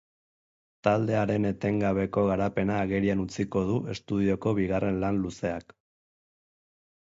Taldearen 0.87 1.45
etengabeko 1.49 2.23
garapena 2.31 2.79
agerian 2.87 3.23
utziko 3.27 3.65
du 3.69 3.77
estudioko 3.95 4.57
bigarren 4.63 5.01
lan 5.07 5.23
luzeak. 5.29 5.81